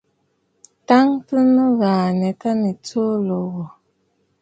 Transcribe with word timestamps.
Tɔ̀ʼɔ̀tə̀ 0.87 1.41
nɨŋgɔ̀ɔ̀ 1.53 2.13
nyâ 2.19 2.31
tâ 2.41 2.49
nɨ̀ 2.61 2.73
tsuu 2.85 3.13
lǒ 3.27 3.37
wò. 3.53 3.63